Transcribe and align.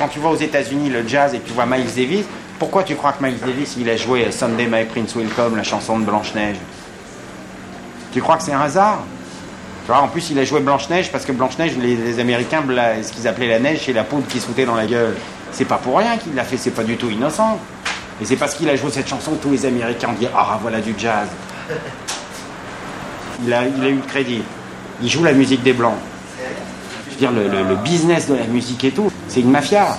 quand 0.00 0.08
tu 0.08 0.18
vas 0.18 0.30
aux 0.30 0.36
États-Unis 0.36 0.88
le 0.88 1.06
jazz 1.06 1.34
et 1.34 1.40
tu 1.40 1.52
vois 1.52 1.66
Miles 1.66 1.94
Davis, 1.94 2.24
pourquoi 2.58 2.84
tu 2.84 2.94
crois 2.94 3.12
que 3.12 3.22
Miles 3.22 3.38
Davis 3.38 3.76
il 3.78 3.88
a 3.90 3.96
joué 3.96 4.32
Sunday 4.32 4.66
My 4.66 4.84
Prince 4.84 5.14
Will 5.14 5.28
Come, 5.28 5.56
la 5.56 5.62
chanson 5.62 5.98
de 5.98 6.06
Blanche-Neige? 6.06 6.56
Tu 8.10 8.22
crois 8.22 8.38
que 8.38 8.42
c'est 8.42 8.54
un 8.54 8.62
hasard? 8.62 9.04
En 9.90 10.08
plus, 10.08 10.30
il 10.30 10.38
a 10.38 10.44
joué 10.44 10.60
Blanche-Neige 10.60 11.10
parce 11.10 11.24
que 11.24 11.32
Blanche-Neige, 11.32 11.76
les, 11.76 12.18
Américains, 12.18 12.62
ce 13.02 13.12
qu'ils 13.12 13.28
appelaient 13.28 13.48
la 13.48 13.58
neige, 13.58 13.82
c'est 13.84 13.92
la 13.92 14.04
poudre 14.04 14.26
qui 14.28 14.38
sautait 14.38 14.64
dans 14.64 14.76
la 14.76 14.86
gueule. 14.86 15.16
C'est 15.52 15.64
pas 15.64 15.78
pour 15.78 15.98
rien 15.98 16.16
qu'il 16.16 16.34
l'a 16.34 16.44
fait, 16.44 16.56
c'est 16.56 16.70
pas 16.70 16.84
du 16.84 16.96
tout 16.96 17.10
innocent. 17.10 17.58
Et 18.22 18.24
c'est 18.24 18.36
parce 18.36 18.54
qu'il 18.54 18.70
a 18.70 18.76
joué 18.76 18.90
cette 18.92 19.08
chanson 19.08 19.32
que 19.32 19.42
tous 19.42 19.50
les 19.50 19.66
Américains 19.66 20.10
ont 20.10 20.18
dit 20.18 20.28
Ah, 20.32 20.58
voilà 20.62 20.80
du 20.80 20.94
jazz. 20.96 21.28
Il 23.44 23.52
a 23.52 23.66
eu 23.66 23.72
le 23.96 24.06
crédit. 24.06 24.42
Il 25.02 25.10
joue 25.10 25.24
la 25.24 25.32
musique 25.32 25.62
des 25.62 25.72
Blancs. 25.72 25.98
Dire, 27.20 27.32
le, 27.32 27.76
business 27.76 28.28
de 28.28 28.34
la 28.34 28.46
musique 28.46 28.82
et 28.82 28.92
tout, 28.92 29.12
c'est 29.28 29.40
une 29.40 29.50
mafia. 29.50 29.98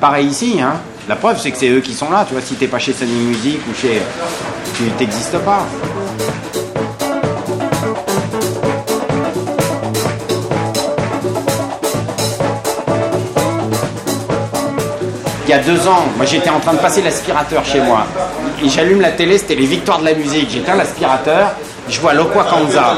Pareil 0.00 0.28
ici, 0.28 0.60
hein. 0.62 0.74
La 1.08 1.16
preuve, 1.16 1.40
c'est 1.40 1.50
que 1.50 1.56
c'est 1.56 1.68
eux 1.68 1.80
qui 1.80 1.94
sont 1.94 2.08
là. 2.12 2.24
Tu 2.28 2.32
vois, 2.32 2.42
si 2.42 2.54
t'es 2.54 2.68
pas 2.68 2.78
chez 2.78 2.92
Sony 2.92 3.10
Music 3.10 3.58
ou 3.68 3.74
chez. 3.74 4.00
Tu 4.76 4.84
t'existes 4.96 5.38
pas. 5.38 5.66
il 15.50 15.54
y 15.54 15.56
a 15.56 15.58
deux 15.58 15.88
ans, 15.88 16.04
moi 16.16 16.24
j'étais 16.24 16.48
en 16.48 16.60
train 16.60 16.74
de 16.74 16.78
passer 16.78 17.02
l'aspirateur 17.02 17.64
chez 17.64 17.80
moi. 17.80 18.06
Et 18.64 18.68
j'allume 18.68 19.00
la 19.00 19.10
télé, 19.10 19.36
c'était 19.36 19.56
les 19.56 19.66
victoires 19.66 19.98
de 19.98 20.04
la 20.04 20.14
musique. 20.14 20.48
J'éteins 20.48 20.76
l'aspirateur, 20.76 21.56
je 21.88 22.00
vois 22.00 22.14
Loqua 22.14 22.44
Kanza. 22.44 22.96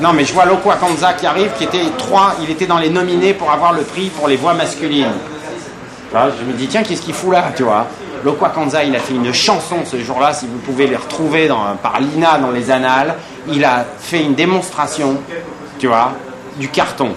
Non, 0.00 0.12
mais 0.12 0.24
je 0.24 0.32
vois 0.32 0.44
Loqua 0.44 0.76
Kanza 0.76 1.14
qui 1.14 1.26
arrive, 1.26 1.50
qui 1.56 1.64
était 1.64 1.84
trois, 1.96 2.34
il 2.42 2.50
était 2.50 2.66
dans 2.66 2.78
les 2.78 2.90
nominés 2.90 3.34
pour 3.34 3.50
avoir 3.50 3.72
le 3.72 3.82
prix 3.82 4.10
pour 4.10 4.28
les 4.28 4.36
voix 4.36 4.54
masculines. 4.54 5.12
je 6.12 6.44
me 6.44 6.52
dis, 6.52 6.66
tiens, 6.66 6.82
qu'est-ce 6.82 7.02
qu'il 7.02 7.14
fout 7.14 7.32
là, 7.32 7.52
tu 7.56 7.62
vois 7.62 7.86
Loqua 8.24 8.48
Kanza, 8.50 8.82
il 8.84 8.94
a 8.96 8.98
fait 8.98 9.14
une 9.14 9.32
chanson 9.32 9.76
ce 9.84 9.98
jour-là, 9.98 10.32
si 10.32 10.46
vous 10.46 10.58
pouvez 10.58 10.86
les 10.86 10.96
retrouver 10.96 11.48
par 11.82 12.00
Lina 12.00 12.38
dans 12.38 12.50
les 12.50 12.70
annales. 12.70 13.14
Il 13.46 13.64
a 13.64 13.84
fait 13.98 14.22
une 14.22 14.34
démonstration, 14.34 15.18
tu 15.78 15.86
vois, 15.86 16.12
du 16.56 16.68
carton. 16.68 17.10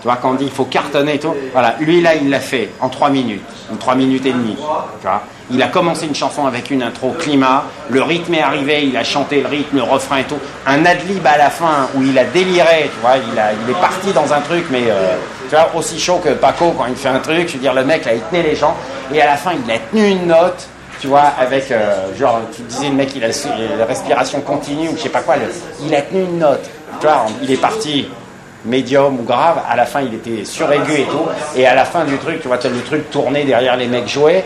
Tu 0.00 0.08
vois, 0.08 0.16
quand 0.16 0.30
on 0.30 0.34
dit 0.34 0.44
il 0.46 0.50
faut 0.50 0.64
cartonner 0.64 1.14
et 1.14 1.18
tout, 1.18 1.34
voilà, 1.52 1.76
lui 1.78 2.00
là, 2.00 2.14
il 2.14 2.28
l'a 2.28 2.40
fait 2.40 2.70
en 2.80 2.88
trois 2.88 3.10
minutes, 3.10 3.42
en 3.72 3.76
trois 3.76 3.94
minutes 3.94 4.26
et 4.26 4.32
demie. 4.32 4.56
Il 5.50 5.62
a 5.62 5.66
commencé 5.66 6.06
une 6.06 6.14
chanson 6.14 6.46
avec 6.46 6.70
une 6.70 6.82
intro 6.82 7.14
climat, 7.18 7.64
le 7.90 8.02
rythme 8.02 8.34
est 8.34 8.42
arrivé, 8.42 8.84
il 8.84 8.96
a 8.96 9.04
chanté 9.04 9.42
le 9.42 9.48
rythme, 9.48 9.76
le 9.76 9.82
refrain 9.82 10.18
et 10.18 10.24
tout. 10.24 10.38
Un 10.66 10.84
adlib 10.86 11.26
à 11.26 11.36
la 11.36 11.50
fin 11.50 11.88
où 11.94 12.02
il 12.02 12.18
a 12.18 12.24
déliré, 12.24 12.90
tu 12.94 13.00
vois, 13.00 13.16
il, 13.16 13.38
a, 13.38 13.52
est 13.52 13.80
parti 13.80 14.12
dans 14.12 14.32
un 14.32 14.40
truc, 14.40 14.64
mais 14.70 14.84
euh, 14.88 15.16
tu 15.48 15.54
vois, 15.54 15.68
aussi 15.74 15.98
chaud 15.98 16.20
que 16.24 16.30
Paco 16.30 16.72
quand 16.76 16.86
il 16.86 16.96
fait 16.96 17.08
un 17.08 17.18
truc. 17.18 17.48
Je 17.48 17.54
veux 17.54 17.58
dire, 17.58 17.74
le 17.74 17.84
mec 17.84 18.04
là, 18.04 18.14
il 18.14 18.20
tenait 18.22 18.42
les 18.42 18.56
gens, 18.56 18.74
et 19.12 19.20
à 19.20 19.26
la 19.26 19.36
fin, 19.36 19.52
il 19.52 19.70
a 19.70 19.78
tenu 19.78 20.08
une 20.08 20.26
note, 20.26 20.66
tu 21.00 21.08
vois, 21.08 21.32
avec, 21.38 21.70
euh, 21.70 22.16
genre, 22.18 22.40
tu 22.54 22.62
disais, 22.62 22.88
le 22.88 22.94
mec, 22.94 23.10
il 23.14 23.24
a 23.24 23.28
la 23.76 23.84
respiration 23.84 24.40
continue 24.40 24.88
ou 24.88 24.96
je 24.96 25.02
sais 25.02 25.08
pas 25.08 25.20
quoi, 25.20 25.34
il 25.84 25.94
a 25.94 26.02
tenu 26.02 26.22
une 26.22 26.38
note. 26.38 26.64
Tu 27.00 27.06
vois, 27.06 27.26
il 27.42 27.50
est 27.50 27.60
parti 27.60 28.08
médium 28.64 29.20
ou 29.20 29.22
grave, 29.22 29.60
à 29.68 29.76
la 29.76 29.86
fin 29.86 30.02
il 30.02 30.14
était 30.14 30.44
suraigu 30.44 30.92
et 30.92 31.04
tout, 31.04 31.26
et 31.56 31.66
à 31.66 31.74
la 31.74 31.84
fin 31.84 32.04
du 32.04 32.16
truc, 32.18 32.40
tu 32.40 32.48
vois, 32.48 32.58
as 32.64 32.68
le 32.68 32.82
truc 32.82 33.10
tourné 33.10 33.44
derrière 33.44 33.76
les 33.76 33.86
mecs 33.86 34.08
jouer, 34.08 34.44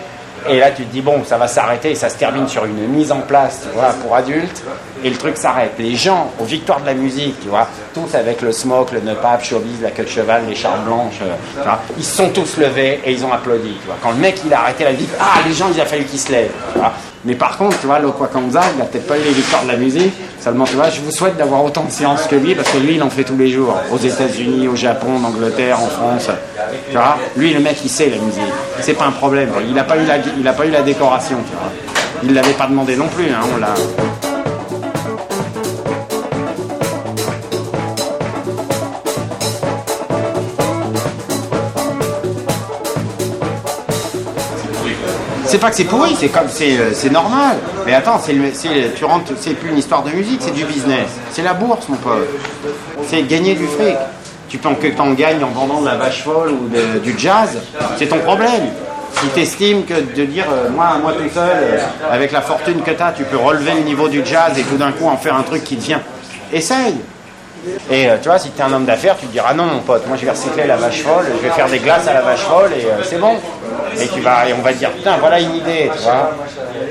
et 0.49 0.59
là 0.59 0.71
tu 0.71 0.85
te 0.85 0.93
dis 0.93 1.03
bon, 1.03 1.25
ça 1.25 1.39
va 1.39 1.49
s'arrêter, 1.49 1.91
et 1.91 1.95
ça 1.95 2.09
se 2.09 2.17
termine 2.17 2.49
sur 2.49 2.65
une 2.65 2.87
mise 2.89 3.13
en 3.13 3.21
place, 3.21 3.67
pour 4.03 4.15
adultes, 4.15 4.63
et 5.05 5.11
le 5.11 5.17
truc 5.17 5.37
s'arrête. 5.37 5.73
Les 5.79 5.95
gens, 5.95 6.31
aux 6.39 6.45
victoires 6.45 6.81
de 6.81 6.87
la 6.87 6.95
musique, 6.95 7.41
tu 7.41 7.49
vois, 7.49 7.69
tous 7.95 8.15
avec 8.15 8.43
le 8.43 8.53
smoke, 8.53 8.93
le 8.93 9.01
nepap, 9.01 9.43
showbiz, 9.43 9.81
la 9.83 9.91
queue 9.91 10.05
de 10.05 10.09
cheval, 10.09 10.45
les 10.49 10.55
charmes 10.55 10.85
blanches, 10.85 11.21
euh, 11.23 11.71
ils 11.97 12.05
sont 12.05 12.31
tous 12.31 12.57
levés 12.59 13.01
et 13.05 13.13
ils 13.13 13.25
ont 13.25 13.33
applaudi. 13.33 13.77
Quand 14.03 14.11
le 14.11 14.17
mec 14.17 14.41
il 14.45 14.53
a 14.53 14.61
arrêté 14.61 14.85
la 14.85 14.93
vie, 14.93 15.07
ah 15.21 15.41
les 15.47 15.53
gens 15.53 15.67
il 15.73 15.81
a 15.81 15.87
fallu 15.87 16.05
qu'ils 16.05 16.21
se 16.21 16.33
lèvent. 16.33 16.51
Mais 17.27 17.35
par 17.35 17.59
contre, 17.59 17.81
tu 17.81 17.87
vois, 17.87 17.99
Lokwakanza, 17.99 18.61
il 18.73 18.79
n'a 18.79 18.85
peut-être 18.85 19.09
pas 19.09 19.19
eu 19.19 19.23
les 19.23 19.33
victoires 19.33 19.65
de 19.65 19.69
la 19.69 19.77
musique. 19.77 20.13
Seulement, 20.41 20.65
tu 20.65 20.77
vois, 20.77 20.91
je 20.91 21.01
vous 21.01 21.11
souhaite 21.11 21.37
d'avoir 21.37 21.65
autant 21.65 21.83
de 21.83 21.91
séances 21.91 22.25
que 22.29 22.37
lui, 22.37 22.55
parce 22.55 22.71
que 22.71 22.79
lui, 22.79 22.95
il 22.95 23.03
en 23.03 23.11
fait 23.11 23.25
tous 23.25 23.37
les 23.37 23.49
jours. 23.49 23.77
Aux 23.91 23.99
États-Unis, 23.99 24.69
au 24.69 24.77
Japon, 24.77 25.09
en 25.21 25.27
Angleterre, 25.27 25.81
en 25.81 25.89
France. 25.89 26.29
Tu 26.89 26.97
vois, 26.97 27.17
lui, 27.37 27.53
le 27.53 27.59
mec, 27.59 27.79
il 27.83 27.91
sait 27.91 28.11
la 28.11 28.19
musique. 28.19 28.43
C'est 28.81 28.95
pas 28.95 29.07
un 29.07 29.11
problème. 29.11 29.51
Il 29.67 29.75
n'a 29.75 29.83
pas, 29.83 29.97
eu 29.97 30.07
la, 30.07 30.19
il 30.39 30.47
a 30.47 30.53
pas 30.53 30.67
eu 30.67 30.71
la 30.71 30.83
décoration, 30.83 31.39
tu 31.49 31.53
vois. 31.53 31.73
Il 32.23 32.35
l'avait 32.35 32.53
pas 32.53 32.67
demandé 32.67 32.97
non 32.97 33.09
plus, 33.09 33.29
hein, 33.31 33.41
on 33.55 33.59
l'a. 33.59 33.75
c'est 45.49 45.59
pas 45.59 45.71
que 45.71 45.77
c'est 45.77 45.85
pourri, 45.85 46.15
c'est 46.19 46.29
comme 46.29 46.49
c'est, 46.49 46.77
euh, 46.77 47.11
normal. 47.11 47.57
Mais 47.87 47.95
attends, 47.95 48.21
c'est, 48.23 48.35
tu 48.95 49.05
rentres, 49.05 49.33
c'est 49.39 49.55
plus 49.55 49.71
une 49.71 49.79
histoire 49.79 50.03
de 50.03 50.11
musique, 50.11 50.41
c'est 50.43 50.53
du 50.53 50.65
business. 50.65 51.09
C'est 51.31 51.43
la 51.43 51.55
bourse, 51.55 51.89
mon 51.89 51.97
pote. 51.97 52.29
C'est 53.09 53.23
gagner 53.23 53.55
du 53.55 53.67
fric. 53.67 53.97
Tu 54.49 54.59
penses 54.59 54.77
que 54.81 54.89
t'en 54.89 55.13
gagnes 55.13 55.43
en 55.43 55.49
vendant 55.49 55.81
de 55.81 55.87
la 55.87 55.97
vache 55.97 56.25
folle 56.25 56.51
ou 56.51 56.69
du 57.01 57.15
jazz, 57.19 57.59
c'est 57.97 58.07
ton 58.07 58.19
problème. 58.19 58.65
Si 59.13 59.29
tu 59.35 59.41
estimes 59.41 59.85
que 59.85 59.95
de 59.95 60.25
dire, 60.25 60.45
euh, 60.51 60.69
moi, 60.71 60.99
moi 61.01 61.13
tout 61.13 61.29
seul, 61.33 61.49
euh, 61.51 61.79
avec 62.11 62.33
la 62.33 62.43
fortune 62.43 62.83
que 62.83 62.91
tu 62.91 63.03
as, 63.03 63.13
tu 63.13 63.25
peux 63.25 63.37
relever 63.37 63.73
le 63.75 63.81
niveau 63.81 64.09
du 64.09 64.25
jazz 64.25 64.59
et 64.59 64.63
tout 64.63 64.77
d'un 64.77 64.93
coup 64.93 65.07
en 65.07 65.17
faire 65.17 65.35
un 65.35 65.43
truc 65.43 65.65
qui 65.65 65.77
devient. 65.77 65.99
Essaye. 66.53 66.97
Et 67.91 68.07
tu 68.23 68.29
vois, 68.29 68.39
si 68.39 68.51
tu 68.51 68.61
es 68.61 68.63
un 68.63 68.73
homme 68.73 68.85
d'affaires, 68.85 69.17
tu 69.19 69.27
te 69.27 69.33
diras 69.33 69.53
non, 69.53 69.65
mon 69.65 69.81
pote, 69.81 70.07
moi 70.07 70.17
je 70.17 70.25
vais 70.25 70.31
recycler 70.31 70.67
la 70.67 70.77
vache 70.77 71.03
folle, 71.03 71.25
je 71.37 71.49
vais 71.49 71.53
faire 71.53 71.69
des 71.69 71.81
glaces 71.81 72.07
à 72.07 72.15
la 72.15 72.21
vache 72.21 72.43
folle 72.43 72.71
et 72.73 72.87
c'est 73.03 73.19
bon. 73.19 73.35
Et 74.01 74.07
tu 74.07 74.21
vas, 74.21 74.49
et 74.49 74.53
on 74.53 74.63
va 74.63 74.73
dire, 74.73 74.91
putain, 74.91 75.17
voilà 75.19 75.41
une 75.41 75.57
idée, 75.57 75.91
tu 75.93 76.03
vois. 76.03 76.31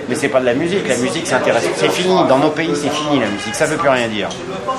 Mais 0.08 0.16
c'est 0.16 0.30
pas 0.30 0.40
de 0.40 0.46
la 0.46 0.54
musique, 0.54 0.88
la 0.88 0.98
musique 0.98 1.26
c'est 1.26 1.36
intéressant. 1.36 1.70
C'est 1.76 1.92
fini, 1.92 2.16
dans 2.30 2.38
nos 2.38 2.52
pays 2.52 2.72
c'est 2.76 2.92
fini 2.92 3.20
la 3.20 3.28
musique, 3.28 3.56
ça 3.56 3.66
veut 3.66 3.78
plus 3.78 3.90
rien 3.90 4.08
dire. 4.08 4.30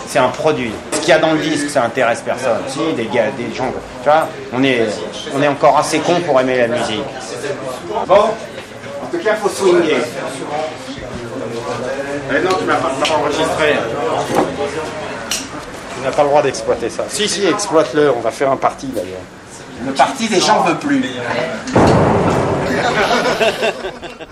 C'est 0.07 0.19
un 0.19 0.29
produit. 0.29 0.73
Ce 0.93 0.99
qu'il 1.01 1.09
y 1.09 1.13
a 1.13 1.19
dans 1.19 1.33
le 1.33 1.39
disque, 1.39 1.69
ça 1.69 1.85
intéresse 1.85 2.23
personne. 2.25 2.61
Si, 2.69 2.79
des 2.95 3.07
gars, 3.07 3.31
des 3.37 3.55
gens, 3.55 3.73
tu 4.03 4.09
vois, 4.09 4.29
on 4.53 4.63
est, 4.63 4.87
on 5.35 5.43
est 5.43 5.49
encore 5.49 5.77
assez 5.79 5.99
con 5.99 6.21
pour 6.25 6.41
aimer 6.41 6.59
la 6.59 6.69
musique. 6.69 7.03
Bon, 8.07 8.15
en 8.15 9.07
tout 9.11 9.19
cas, 9.19 9.31
il 9.33 9.37
faut 9.37 9.49
swinguer. 9.49 9.97
Eh 12.29 12.41
non, 12.43 12.51
tu 12.59 12.65
m'as 12.65 12.75
pas, 12.77 12.89
pas 12.89 13.15
enregistré. 13.15 13.77
Tu 15.95 16.05
n'as 16.05 16.11
pas 16.11 16.23
le 16.23 16.29
droit 16.29 16.43
d'exploiter 16.43 16.91
ça. 16.91 17.05
Si, 17.09 17.29
si, 17.29 17.47
exploite-le, 17.47 18.13
on 18.13 18.21
va 18.21 18.31
faire 18.31 18.51
un 18.51 18.57
parti 18.57 18.87
d'ailleurs. 18.89 19.21
Le 19.85 19.93
parti 19.93 20.29
des 20.29 20.41
gens 20.41 20.63
veut 20.63 20.77
plus. 20.77 21.05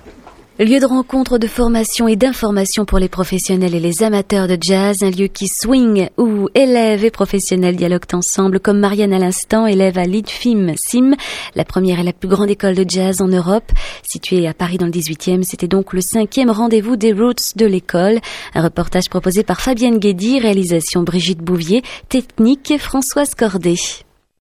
Lieu 0.61 0.79
de 0.79 0.87
rencontre, 0.87 1.39
de 1.39 1.49
formation 1.49 2.07
et 2.07 2.15
d'information 2.15 2.85
pour 2.85 3.01
les 3.01 3.09
professionnels 3.09 3.75
et 3.75 3.81
les 3.81 4.05
amateurs 4.05 4.47
de 4.47 4.57
jazz, 4.61 5.03
un 5.03 5.11
lieu 5.11 5.27
qui 5.27 5.49
swing 5.49 6.09
où 6.17 6.49
élèves 6.55 7.05
et 7.05 7.11
professionnels 7.11 7.75
dialoguent 7.75 8.15
ensemble, 8.15 8.61
comme 8.61 8.79
Marianne 8.79 9.13
à 9.13 9.19
l'instant, 9.19 9.67
élève 9.67 9.99
à 9.99 10.05
l'IDFIM 10.05 10.75
SIM, 10.77 11.17
la 11.57 11.65
première 11.65 11.99
et 11.99 12.05
la 12.05 12.13
plus 12.13 12.29
grande 12.29 12.51
école 12.51 12.77
de 12.77 12.89
jazz 12.89 13.21
en 13.21 13.27
Europe, 13.27 13.73
située 14.05 14.47
à 14.47 14.55
Paris 14.55 14.79
dans 14.79 14.87
le 14.87 14.93
18e. 14.93 15.43
C'était 15.43 15.67
donc 15.67 15.93
le 15.93 16.01
cinquième 16.01 16.51
rendez-vous 16.51 16.95
des 16.95 17.13
Roots 17.13 17.57
de 17.57 17.67
l'école. 17.67 18.21
Un 18.55 18.63
reportage 18.63 19.11
proposé 19.11 19.43
par 19.43 19.61
Fabienne 19.61 19.99
Guédy, 19.99 20.39
réalisation 20.39 21.03
Brigitte 21.03 21.43
Bouvier, 21.43 21.83
technique 22.09 22.75
Françoise 22.79 23.35
Cordet. 23.35 23.75